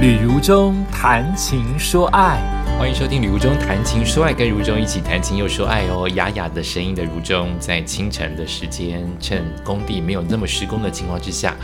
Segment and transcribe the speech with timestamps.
[0.00, 2.40] 旅如中谈情说爱，
[2.78, 6.08] 欢迎收听《旅如中谈情说爱》，跟如中一起谈情又说爱哦。
[6.14, 11.54] 哑哑的声音的如中，在清晨的时间，趁工地没有那么施工的情况之下，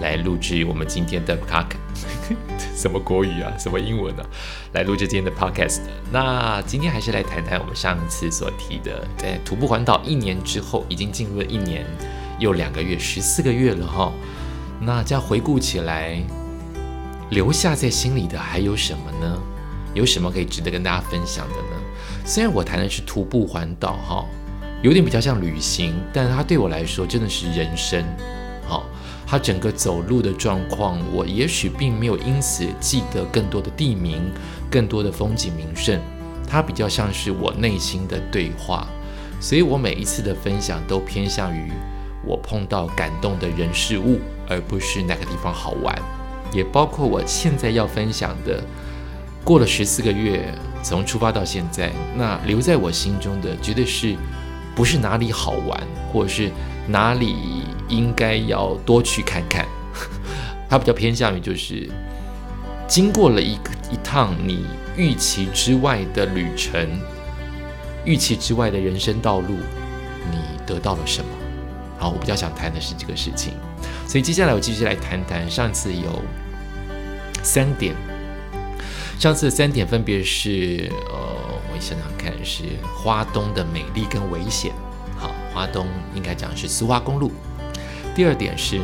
[0.00, 2.34] 来录制我们今天的 podcast。
[2.74, 3.52] 什么国语啊？
[3.56, 4.26] 什么英文啊？
[4.72, 5.78] 来录制今天的 podcast。
[6.10, 11.86] 那今天还是来谈谈我们上次所提的，在徒步环岛一年之后，已经进入了一年
[12.40, 14.12] 又两个月，十四个月了哈。
[14.80, 16.20] 那这样回顾起来。
[17.34, 19.36] 留下在心里的还有什么呢？
[19.92, 21.82] 有什么可以值得跟大家分享的呢？
[22.24, 24.24] 虽然我谈的是徒步环岛，哈，
[24.82, 28.04] 有点比较像旅行，但它对我来说真的是人生。
[28.68, 28.86] 好，
[29.26, 34.30] 它整个走路的状况，我也许并没有因此记得更多的地名、
[34.70, 36.00] 更多的风景名胜，
[36.48, 38.86] 它比较像是我内心的对话。
[39.40, 41.72] 所以我每一次的分享都偏向于
[42.24, 46.00] 我碰到感动的人事物，而不是哪个地方好玩。
[46.54, 48.62] 也包括我现在要分享的，
[49.42, 54.14] 过了十四个月，从出发到现在，那留在我心中的，绝对是
[54.74, 55.78] 不是哪里好玩，
[56.12, 56.50] 或者是
[56.86, 59.66] 哪里应该要多去看看。
[60.70, 61.90] 它比较偏向于就是，
[62.86, 63.54] 经过了一
[63.90, 64.64] 一趟你
[64.96, 66.88] 预期之外的旅程，
[68.04, 69.54] 预期之外的人生道路，
[70.30, 71.30] 你得到了什么？
[71.98, 73.54] 好，我比较想谈的是这个事情。
[74.06, 76.22] 所以接下来我继续来谈谈上次有。
[77.44, 77.94] 三点，
[79.18, 81.14] 上次的三点分别是，呃，
[81.70, 82.64] 我想想看，是
[82.96, 84.72] 花东的美丽跟危险。
[85.16, 87.30] 好，花东应该讲是苏花公路。
[88.14, 88.80] 第二点是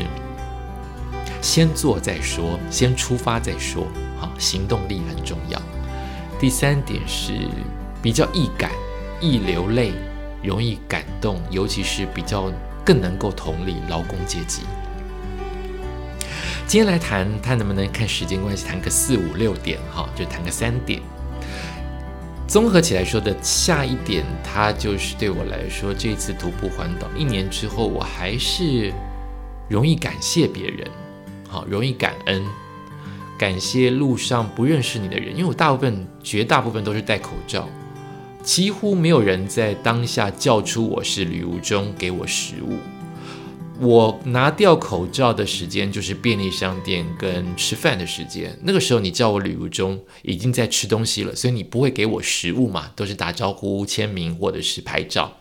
[1.40, 3.86] 先做再说，先出发再说。
[4.18, 5.60] 好，行动力很重要。
[6.38, 7.32] 第三点是
[8.02, 8.70] 比较易感、
[9.20, 9.92] 易流泪、
[10.42, 12.52] 容易感动，尤其是比较
[12.84, 14.62] 更能够同理劳工阶级。
[16.70, 21.02] 今天来谈，他能不能看时间关系谈个四五六点哈，就谈个三点。
[22.46, 28.92] 综合起来说的下一点，它就是对我来说，这次徒步环岛一年之后，我还是
[29.68, 30.86] 容易感谢别人，
[31.48, 32.46] 好，容易感恩，
[33.36, 37.68] 感谢路上不认识你的人，因为我大部分、绝大部分都是戴口罩，
[38.44, 42.76] 几乎没有人在当下叫出我是旅途中给我食物。
[43.82, 48.58] 我拿掉口罩的时间就是便利商店跟吃饭的时间。
[48.62, 55.38] 那个时候你叫我旅游中已经在吃东西了，所以你不会给我食物嘛，都是打招呼、签名或者是拍照。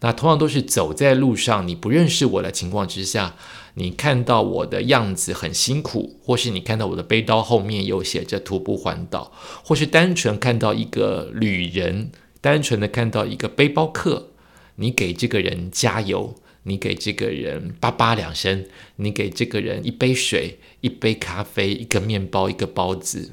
[0.00, 3.34] 那同样都是走在路上，你不认识我的情况之下，
[3.74, 9.32] 你看到我的样子很辛苦，或是你看到我的背包后面有写着徒步环岛，
[9.64, 14.28] 或是单纯看到一个旅人，单纯的看到一个背包客，
[14.76, 16.36] 你给这个人加油。
[16.64, 18.66] 你给这个人叭叭两声，
[18.96, 23.32] 你给这个人一杯水、一杯咖啡、一个面包、一个包子，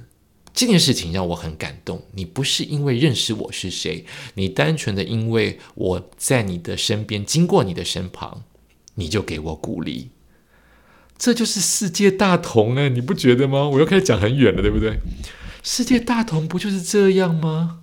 [0.54, 2.04] 这件事情让我很感动。
[2.14, 4.06] 你不是因为认识我是谁，
[4.36, 8.44] 你单纯的因为我在你的身边，经过你的身旁，
[8.96, 10.10] 你就给我鼓励。
[11.18, 13.70] 这就是世界大同哎，你不觉得吗？
[13.70, 15.00] 我又开始讲很远了，对不对？
[15.64, 17.80] 世界大同不就是这样吗？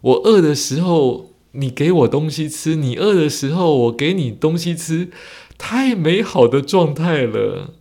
[0.00, 1.32] 我饿的时候。
[1.56, 5.08] 你给我东西吃，你饿的时候我给你东西吃，
[5.56, 7.74] 太美好的状态了，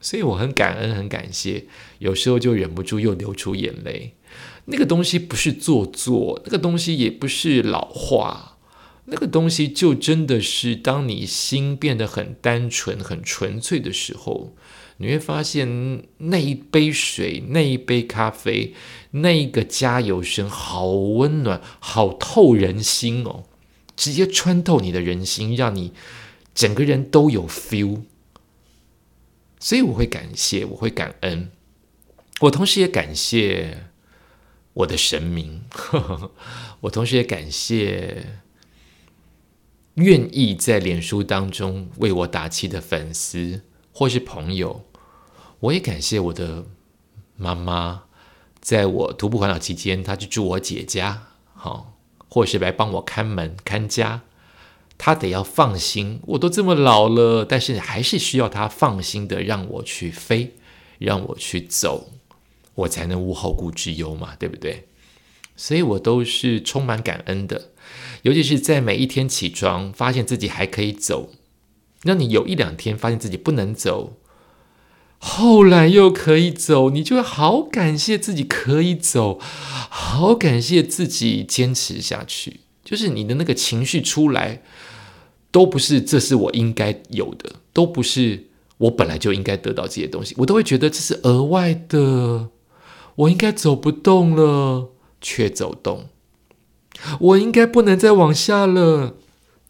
[0.00, 1.64] 所以我很感恩，很感谢。
[1.98, 4.14] 有时候就忍不住又流出眼泪。
[4.66, 8.58] 那个东西不是做作，那个东西也不是老化，
[9.06, 14.54] 那个东西就真的是当你心变得很单纯、很纯粹的时候。
[15.02, 18.72] 你会发现那一杯水、那一杯咖啡、
[19.10, 23.42] 那一个加油声，好温暖，好透人心哦，
[23.96, 25.92] 直接穿透你的人心，让你
[26.54, 28.02] 整个人都有 feel。
[29.58, 31.50] 所以我会感谢，我会感恩，
[32.42, 33.88] 我同时也感谢
[34.74, 36.30] 我的神明，呵 呵
[36.82, 38.38] 我同时也感谢
[39.94, 43.62] 愿意在脸书当中为我打气的粉丝。
[43.94, 44.86] 或是朋友，
[45.62, 46.64] 我也感谢我的
[47.36, 48.02] 妈妈，
[48.60, 51.94] 在我徒步环岛期间，她去住我姐家，好，
[52.28, 54.22] 或是来帮我看门看家，
[54.98, 60.54] 她得要放心，我都这么老了，但是还是需要她放心的让我去飞，
[60.98, 62.10] 让我去走，
[62.74, 64.88] 我才能无后顾之忧嘛，对不对？
[65.54, 67.70] 所以我都是充满感恩的，
[68.22, 71.30] 尤其是在每一天起床，发现自己还可以走。
[72.02, 74.16] 让你有一两天发现自己不能走，
[75.24, 79.38] 后来又可以走，你就会好感谢自己可以走，
[79.88, 82.60] 好感谢自己坚持下去。
[82.84, 84.62] 就是你的那个情绪出来，
[85.52, 88.48] 都不是这是我应该有的，都不是
[88.78, 92.48] 我本来就应该得到这些东西，我都会觉得这是额外的。
[93.14, 94.90] 我应该走不动了，
[95.20, 96.08] 却走动；
[97.20, 99.14] 我应该不能再往下了，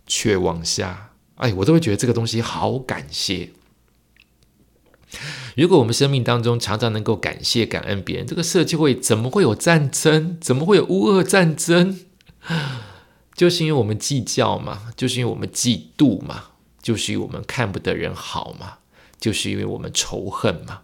[0.07, 1.11] 却往下。
[1.35, 3.51] 哎，我都会觉得这个东西好感谢。
[5.55, 10.37] 如果我们生命当中常常能够感谢、感恩别人，这个社会怎么会有战争？
[10.41, 12.01] 怎么会有乌俄战争？
[13.37, 16.45] 就是因为我们计较嘛，就是因为我们嫉妒嘛，
[16.83, 18.75] 就是因为我们看不得人好嘛，
[19.21, 20.81] 就是因为我们仇恨嘛。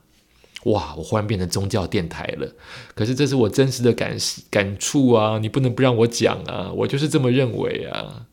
[0.64, 2.52] 哇，我忽然变成宗教电台了。
[2.94, 4.16] 可是这是我真实的感
[4.50, 5.38] 感触啊！
[5.38, 6.72] 你不能不让我讲啊！
[6.74, 8.26] 我就是这么认为啊。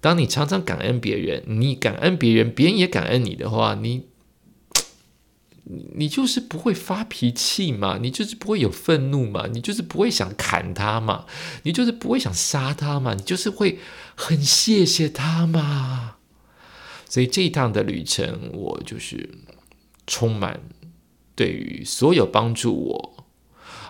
[0.00, 4.07] 当你常常感恩别人，你感恩别人，别人也感恩你的话，你。
[5.96, 7.98] 你就是不会发脾气嘛？
[8.00, 9.46] 你就是不会有愤怒嘛？
[9.52, 11.26] 你就是不会想砍他嘛？
[11.64, 13.12] 你就是不会想杀他嘛？
[13.12, 13.78] 你就是会
[14.14, 16.16] 很谢谢他嘛？
[17.06, 19.28] 所以这一趟的旅程，我就是
[20.06, 20.60] 充满
[21.34, 23.24] 对于所有帮助我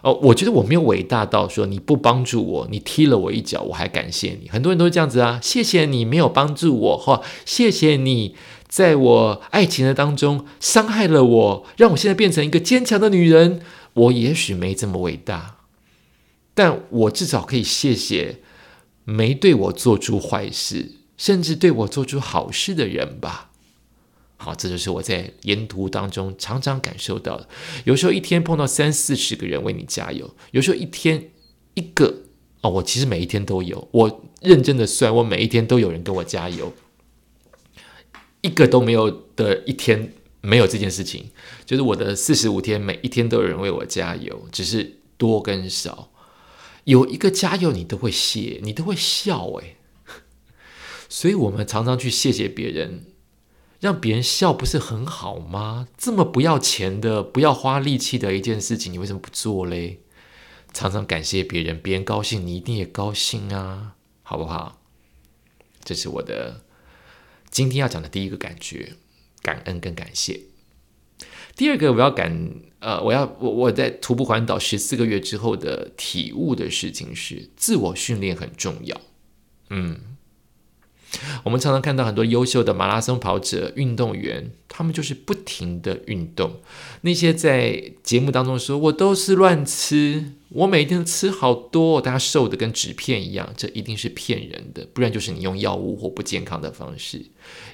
[0.03, 4.49] 哦，我觉得我没有伟大到说你不帮助我，你踢了我一脚，我还感谢你。
[4.49, 8.35] 很多人都是这样子啊，谢谢你没有帮助我，或谢谢你。
[8.69, 13.63] 在我爱情的当中伤害了我，让我现在变成一个坚强的女人。
[13.95, 15.57] 我也许没这么伟大，
[16.55, 18.41] 但我至少可以谢谢
[19.05, 23.51] 没对我做出坏事，甚至对我做出好事的人吧。
[24.37, 27.49] 好，这就是我在沿途当中常常感受到的。
[27.85, 31.31] 有时候一天碰到三四十个人为你加油，有时候一天
[31.75, 32.23] 一个
[32.61, 33.89] 哦，我其实每一天都有。
[33.91, 36.73] 我认真的算，我每一天都有人跟我加油。
[38.41, 41.31] 一个都没有的一天没有这件事情，
[41.67, 46.11] 就是我的四十五天，每一天都有人为我加油，只是多跟少。
[46.85, 49.77] 有一个加油，你都会谢，你都会笑，诶。
[51.09, 53.05] 所以我们常常去谢谢别人，
[53.81, 55.89] 让别人笑，不是很好吗？
[55.99, 59.99] 这么不要钱的、不要花力气的一件事情，你为什么不做嘞？
[60.73, 64.81] 常常感谢别人，别人高兴，你一定也高兴啊，好不好？
[65.83, 66.63] 这是我的。
[67.51, 68.95] 今天要讲的第一个感觉，
[69.43, 70.41] 感恩跟感谢。
[71.57, 79.01] 第二个我要感，呃，我要我我在徒步环岛十四个月之后的体悟的事情是，自我训练很重要。
[79.71, 80.18] 嗯。
[81.43, 86.61] 我们常常看到很多优秀的马拉松跑者、运动员，他们就是不停的运动。
[87.01, 97.27] 那些在节目当中说我都是乱吃，我每天吃好多，大家瘦的跟纸片一样，这一定是骗人的，不然就是你用药物或不健康的方式。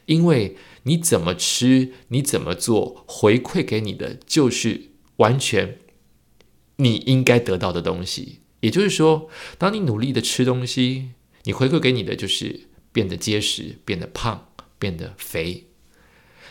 [0.06, 5.78] 因为你怎么吃，你怎么做，回馈给你的就是完全
[6.76, 8.38] 你应该得到的东西。
[8.60, 9.28] 也就是说，
[9.58, 11.10] 当你努力的吃东西，
[11.42, 12.68] 你回馈给你的就是。
[12.94, 14.46] 变得结实，变得胖，
[14.78, 15.66] 变得肥。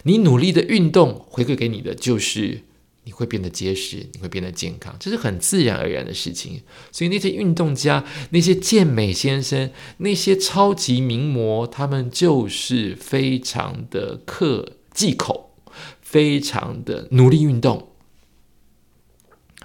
[0.04, 2.64] 你努力的运动回馈给你的就是
[3.06, 6.62] 你会变得结实，你会变得健康，这是很自然而然的事情。
[6.92, 15.56] 所以那些运动家、那些健美先生、那些超级名模，他们就是非常的克忌口，
[16.02, 17.90] 非常的努力运动。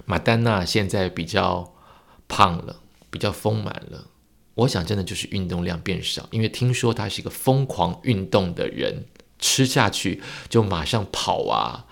[0.05, 1.75] 马丹娜现在比较
[2.27, 4.07] 胖了，比较丰满了。
[4.59, 9.05] 我想，真的就是运动量变少，因为听说他是一个疯狂运动的人，
[9.39, 11.85] 吃下去就马上跑啊，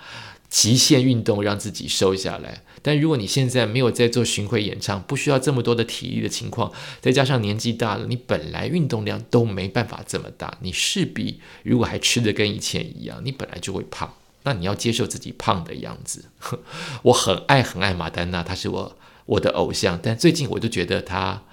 [0.49, 2.63] 极限运动让自己瘦下来。
[2.81, 14.13] 但如果你现在没有在做巡回演唱，不需要这么多的体力的情况，再加上年纪大了，你本来运动量都没办法这么大，你势必如果还吃的跟以前一样，你本来就会胖。
[14.43, 16.25] 那你要接受自己胖的样子。
[17.03, 21.43] 我很爱很爱马丹娜，她是我我的偶像，但最近我就觉得她。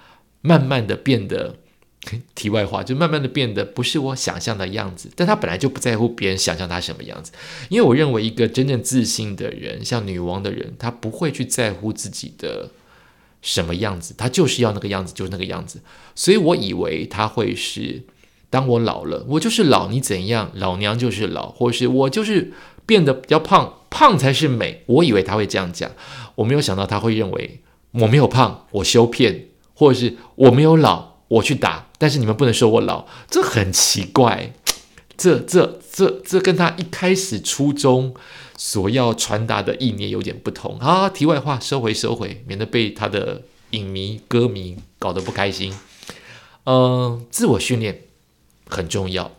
[0.45, 1.55] 慢慢的变得，
[2.35, 7.31] 题外话就慢慢的变得不是我想象的样子，但他本来就不在乎别人想象他什么样子，
[7.69, 12.69] 因为我认为一个真正自信的人，像女王的人，他不会去在乎自己的
[13.41, 15.81] 什么样子，他就是要那个样子，就是那个样子。
[16.13, 18.03] 所以我以为他会是，
[18.51, 22.53] 当我老了，我就是老，你怎样，老娘就是老，或是我就是
[22.85, 24.83] 变得比较胖，胖才是美。
[24.85, 25.91] 我以为他会这样讲，
[26.35, 27.61] 我没有想到他会认为
[27.93, 29.47] 我没有胖，我修片。
[29.75, 34.53] 或者是我没有老，我去打，但是你们不能说我老，这很奇怪，
[35.15, 38.15] 这这这这跟他一开始初衷
[38.57, 41.09] 所要传达的意念有点不同啊。
[41.09, 45.73] 题外话，收回收回，免得被他的影迷歌迷搞得不开心。
[46.63, 48.01] 嗯，自我训练
[48.67, 49.31] 很重要。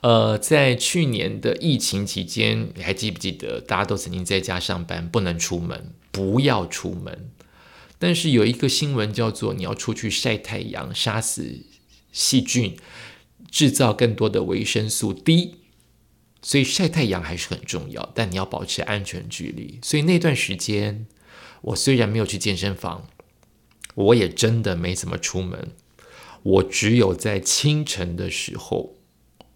[0.00, 7.30] 呃，在去年的疫情期间，你还记不记得大家都曾经在家上班，不能出门，不要出门。
[8.02, 11.60] 但是有一个新闻叫做你要出去晒太阳，杀死
[12.10, 12.76] 细菌，
[13.48, 15.58] 制造更多的维生素 D，
[16.42, 19.78] 所以晒太阳还是很重要，但你要保持安全距离。
[19.84, 21.06] 所以那段时间
[21.60, 23.06] 我虽然没有去健身房，
[23.94, 25.70] 我也真的没怎么出门。
[26.42, 28.96] 我只有在清晨的时候，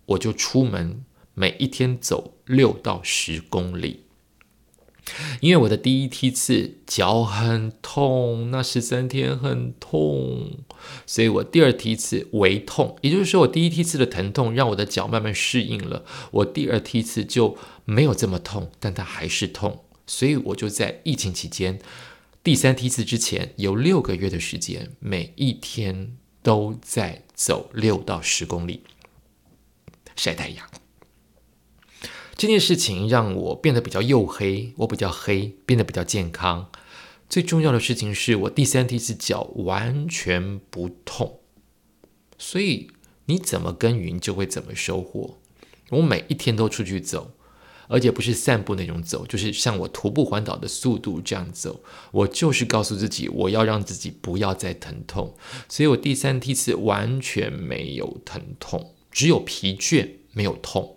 [0.06, 4.05] 我就出门，每一天走六到十公里。
[5.40, 10.58] 因为我的第一梯次脚很痛，那十三天很痛，
[11.06, 12.98] 所以我第二梯次微痛。
[13.02, 19.84] 也就是说，我第一梯次的疼痛让我的脚慢慢适应了，我第二梯次就没有这么痛，但它还是痛。
[20.06, 21.80] 所以我就在疫情期间
[22.42, 28.82] 第三梯次之前有六个月的时间，每一天都在走六到十公里
[30.14, 30.64] 晒太阳。
[32.36, 36.70] 这件事情让我变得比较黝黑，我比较黑，变得比较健康。
[37.30, 41.40] 最重要的事情是我第三梯次脚完全不痛，
[42.36, 42.90] 所以
[43.24, 45.38] 你怎么耕耘就会怎么收获。
[45.88, 47.30] 我每一天都出去走，
[47.88, 51.82] 而且不是散步那种走，就是像我徒步环岛的速度这样走。
[52.12, 55.34] 我就是告诉自己，我要让自己不要再疼痛，
[55.70, 60.95] 所以我第三梯次完全没有疼痛，只有疲倦，没有痛。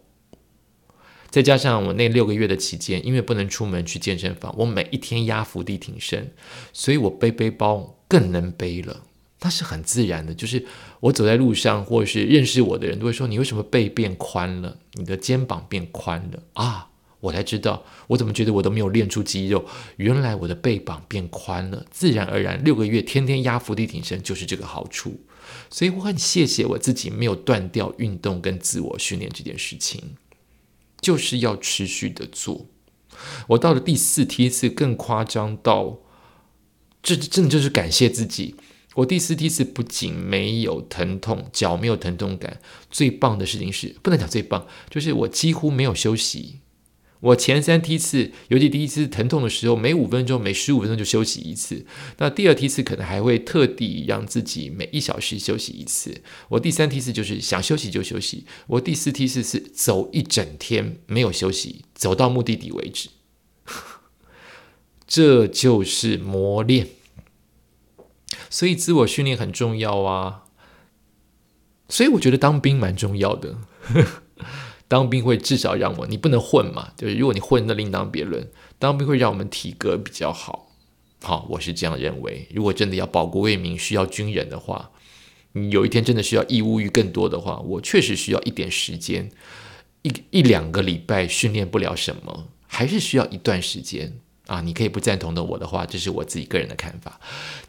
[1.29, 6.31] 再加上我那六个月的期间，因为不能出门去健身房，我每一天压伏地挺身，
[6.73, 9.03] 所以我背背包更能背了。
[9.41, 10.65] 那是很自然的，就是
[10.99, 14.77] 我走在路上，或者是认识我的人都会说：“你为什么背变宽了？
[14.93, 16.87] 你的肩膀变宽了啊？”
[17.21, 19.65] 我才知道，我怎么觉得我都没有练出肌肉，
[19.97, 21.85] 原来我的背膀变宽了。
[21.91, 25.19] 自然而然，六个月天天压伏地挺身就是这个好处。
[25.69, 30.01] 所以我很谢谢我自己没有断掉运动跟自我训练这件事情。
[31.01, 32.67] 就是要持续的做。
[33.47, 35.97] 我到了第四梯次更夸张到，
[37.03, 38.55] 这真的就是感谢自己。
[38.95, 46.59] 我第四梯次不仅没有疼痛，脚没有疼痛感，最棒的事情是不能讲最棒，就是我几乎没有休息。
[47.21, 51.85] 我前三梯次，尤其第一次疼痛的时候，每五分钟、每十五分钟就休息一次。
[52.17, 56.21] 那第二梯次可能还会特地让自己每一小时休息一次。
[56.47, 58.45] 我第三梯次就是想休息就休息。
[58.67, 63.09] 我第四梯次是走一整天没有休息，走到目的地为止。
[65.05, 66.87] 这就是磨练，
[68.49, 70.43] 所以自我训练很重要啊。
[71.89, 73.57] 所以我觉得当兵蛮重要的。
[74.89, 78.45] 当兵会至少让我，你不能混嘛，就是如果你混，那另当别论。
[78.79, 80.71] 当兵会让我们体格比较好，
[81.21, 82.47] 好，我是这样认为。
[82.53, 84.89] 如果真的要保国为民，需要军人的话，
[85.53, 89.29] 你有一天真的需要义务役更多的话，我确实需要一点时间，
[90.01, 94.19] 一一两个礼拜训练不了什么，还是需要一段时间。
[94.49, 97.19] 啊，你可以不赞同的我的话，这是我自己个人的看法。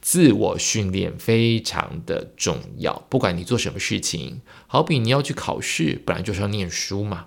[0.00, 7.26] 自我训练非常的重要，不管你做什么事情，好比你要去考试，本来就是要念书嘛；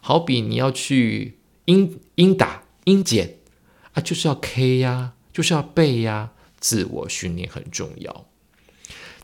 [0.00, 3.36] 好比你要去英英打英检
[3.92, 6.30] 啊，就是要 K 呀，就是要背呀。
[6.60, 8.24] 自我训练很重要。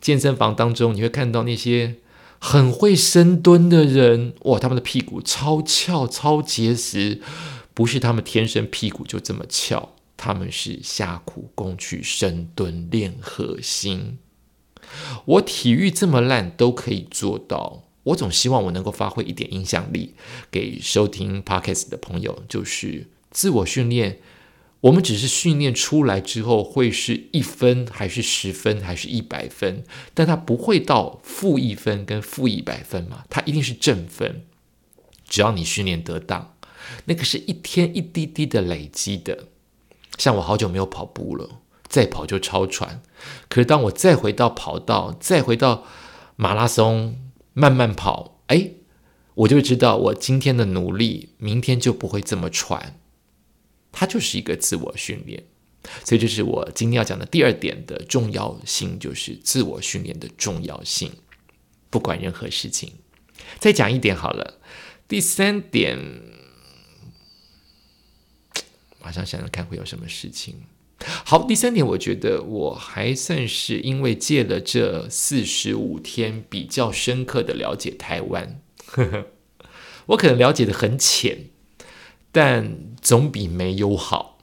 [0.00, 1.97] 健身房当中，你会看到那些
[2.38, 7.21] 很会深蹲的人，哇，他们的屁股超翘、超结实。
[7.75, 14.19] 不是他们天生屁股就这么翘，他们是下苦功去深蹲练核心。
[15.25, 20.14] 我体育这么烂都可以做到，我总希望我能够发挥一点影响力，
[20.50, 24.21] 给收听 podcast 的朋友，就是自我训练。
[24.83, 29.83] 我们只是训练出来之后会是一分，还是十分，还是一百分？
[30.12, 33.25] 但它不会到负一分跟负一百分嘛？
[33.31, 34.45] 它一定是正分，
[35.26, 36.53] 只要你训练得当。
[37.06, 39.48] 那个是一天一滴滴的累积的，
[40.18, 43.02] 像我好久没有跑步了，再跑就超喘。
[43.48, 45.86] 可是当我再回到跑道，再回到
[46.36, 47.18] 马拉松
[47.52, 48.70] 慢慢跑，哎，
[49.34, 52.98] 我就知道我今天的努力，明天就不会这么喘。
[53.92, 55.44] 它就是一个自我训练，
[56.04, 61.12] 所以这是我今天要讲的第二点的重要性，就是自我训练的重要性。
[61.90, 62.94] 不管任何事情，
[63.58, 64.60] 再讲一点好了。
[65.06, 65.98] 第三点。
[69.04, 70.62] 马上想想看会有什么事情。
[71.25, 78.61] 好，第三点，我觉得我还算是因为借了这四十五天，比较深刻的了解台湾。
[80.06, 81.50] 我可能了解的很浅，
[82.32, 84.38] 但总比没有好。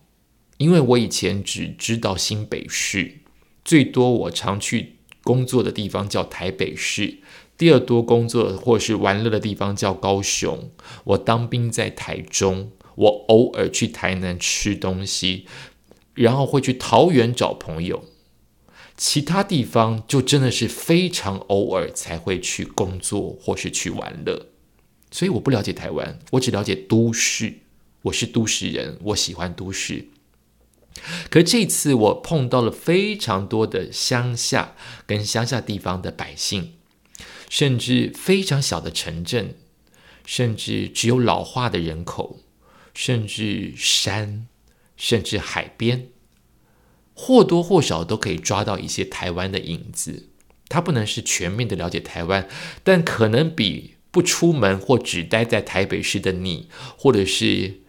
[0.58, 3.20] 因为我以前只知道新北市，
[3.66, 7.18] 最多我常去工作的地方叫台北市，
[7.58, 10.70] 第二多工作或是玩乐的地方叫高雄。
[11.06, 12.72] 我当兵在台中。
[12.96, 15.46] 我偶尔去台南吃东西，
[16.14, 18.06] 然后会去桃园找朋友，
[18.98, 24.48] 其他地方就真的是非常偶尔才会去工作或是去玩乐，
[25.12, 27.60] 所以我不了解台湾，我只了解都市。
[28.06, 30.08] 我是都市人，我喜欢都市。
[31.30, 36.74] 可这次我碰到了非常多的乡下跟乡下地方的百姓，
[37.48, 39.56] 甚至非常小的城镇，
[40.26, 42.40] 甚至只有老化的人口，
[42.94, 44.48] 甚至山，
[44.96, 46.08] 甚至海边，
[47.14, 50.30] 或多或少都可以抓到一些台湾的影子。
[50.70, 52.48] 它不能是全面的了解台湾，
[52.84, 57.82] 但可能比不出门或只待在台北市的你，或者是。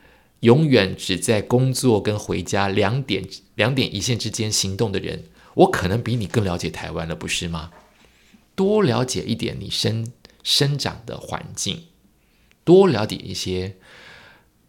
[0.42, 7.70] 永远只在工作跟回家两点两点一线之间行动的人，我可能比你更了解台湾了，不是吗？
[8.56, 11.84] 多了解一点你生生长的环境，
[12.64, 13.76] 多了解一些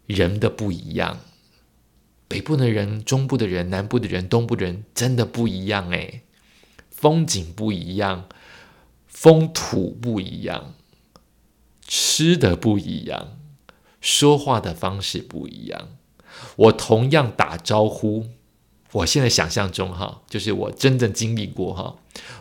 [0.06, 1.20] 人的不一样。
[2.26, 6.22] 北部的人、中部的人、南部的人、东部的人，真的不一样诶，
[6.90, 8.28] 风景不一样，
[9.06, 10.74] 风土不一样，
[11.86, 13.38] 吃的不一样。
[14.00, 15.96] 说话的方式不一样，
[16.56, 18.26] 我同样打招呼。
[18.92, 21.96] 我现在想象中哈，就是我真正经历过哈。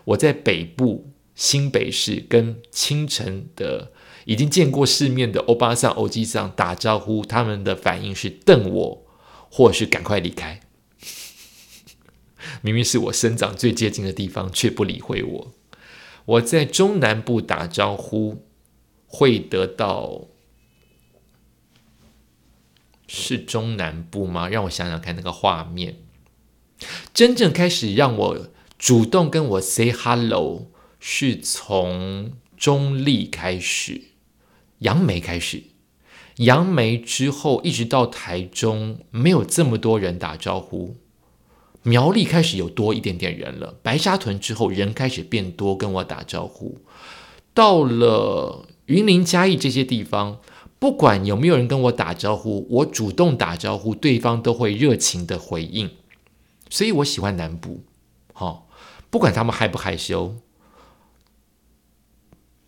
[0.05, 3.91] 我在北部新北市跟清晨的
[4.25, 9.05] 已经见过世面的欧巴桑、欧基桑打招呼，他们的反应是瞪我，
[9.49, 10.61] 或是赶快离开。
[12.61, 15.53] 明明是我生长最接近的地方，却不理会我。
[16.25, 18.45] 我在中南部打招呼，
[19.07, 20.27] 会得到。
[23.05, 24.47] 是中南部吗？
[24.47, 25.97] 让我想想看那个画面。
[27.13, 28.47] 真正开始让我
[28.79, 34.01] 主动跟我 say hello，是从中立开始，
[34.83, 35.63] 杨梅开始，
[36.37, 40.95] 杨梅之后一直到台中，没有这么多人打招呼。
[41.81, 46.77] 苗栗开始有多一点点人了，白沙屯之后人开始变多，跟我打招呼。
[47.53, 50.39] 到了云林嘉义这些地方。
[50.79, 55.89] 不管有没有人跟我打招呼，我主动打招呼，对方都会热情的回应。
[56.69, 57.85] 所以我喜欢南部，
[58.33, 58.67] 好，
[59.09, 60.35] 不管他们害不害羞，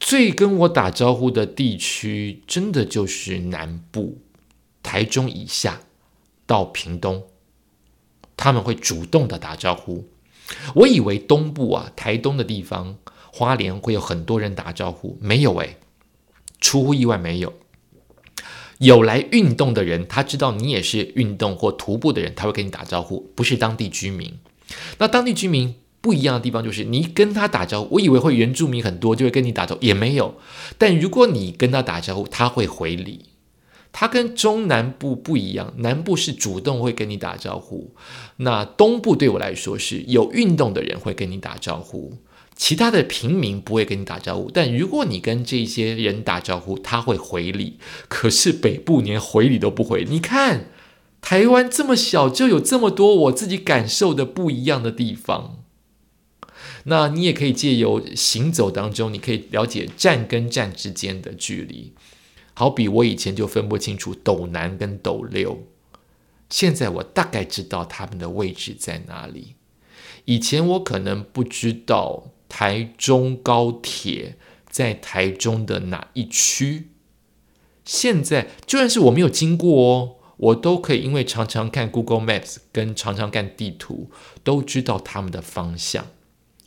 [0.05, 4.19] 最跟我打招呼的地区，真的就是南部，
[4.83, 5.81] 台中以下
[6.45, 7.23] 到屏东，
[8.37, 10.07] 他们会主动的打招呼。
[10.75, 12.99] 我以为东部啊，台东的地方，
[13.33, 15.77] 花莲会有很多人打招呼，没有诶，
[16.61, 17.53] 出乎意外没有。
[18.77, 24.37] 有来运动的人，他知道你也是运动或徒步的人，他会跟你打招呼，不是当地居民。
[24.99, 25.73] 那当地居民
[26.05, 30.35] 不一样的地方就是，你跟他打招呼，我以为会原住民很多就会跟你打招呼，也没有。
[30.77, 33.25] 但如果你跟他打招呼，他会回礼。
[33.91, 37.95] 他跟中南部不一样，南部是主动会跟你打招呼，
[38.37, 42.13] 那东部对我来说是有运动的人会跟你打招呼。
[42.55, 47.79] 其他的平民不会跟你打招呼，但如果你跟这些人打招呼，他会回礼。
[48.07, 50.05] 可是北部连回礼都不回。
[50.07, 50.67] 你看，
[51.19, 55.64] 台湾这么小，就有这么多我自己感受的不一样的地方。
[56.85, 61.93] 那你也可以借由行走当中，你可以了解站跟站之间的距离。
[62.55, 65.63] 好比我以前就分不清楚斗南跟斗六，
[66.49, 69.55] 现在我大概知道他们的位置在哪里。
[70.25, 72.31] 以前我可能不知道。
[72.47, 74.37] 台中高铁
[74.69, 76.89] 在台中的哪一区？
[77.83, 84.09] 现在就算是我没有经过哦，我都可以，因为常常看 Google Maps 跟常常看地图，
[84.43, 86.05] 都知道他们的方向。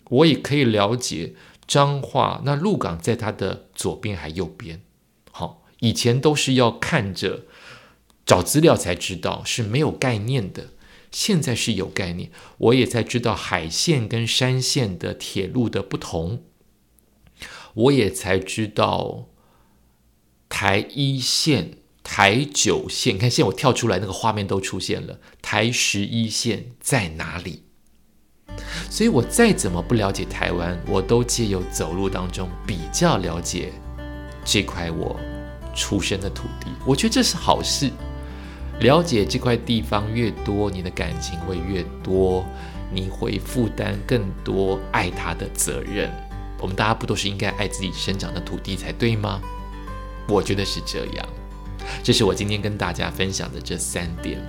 [0.09, 1.35] 我也可以了解
[1.67, 4.83] 彰化那鹿港在它的左边还右边。
[5.31, 7.45] 好，以前都是要看着
[8.25, 10.71] 找资料才知道，是没有概念的。
[11.11, 16.43] 现在是有概念，我也才知道海线跟山线的铁路的不同，
[17.73, 19.29] 我也才知道
[20.51, 23.15] 台一线、台九线。
[23.15, 25.19] 你看，现在我跳出来，那个画面都出现了。
[25.41, 27.63] 台十一线在哪里？
[28.91, 33.73] 所以我再怎么不了解台湾，我都借由走路当中比较了解
[34.45, 35.19] 这块我
[35.75, 36.67] 出生的土地。
[36.87, 37.91] 我觉得这是好事。
[38.81, 42.45] 了解这块地方越多，你的感情会越多，
[42.93, 46.09] 你会负担更多爱它的责任。
[46.61, 49.41] 我们大家不都是应该爱自己生长的土地才对吗？
[50.29, 51.29] 我觉得是这样。
[52.05, 54.41] 这是我今天跟大家分享的这三点。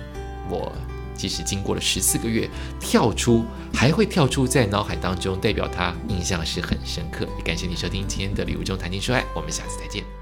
[0.48, 0.72] 我
[1.20, 2.48] 即使经过了十四个月，
[2.80, 7.28] 跳出还会跳出在脑海当中，代表他印象是很深刻。
[7.36, 10.19] 也感谢你收听今天的礼物中谈情说爱，我们下次再见。